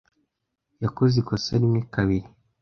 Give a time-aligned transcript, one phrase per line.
[0.83, 2.27] Yakoze ikosa rimwe kabiri.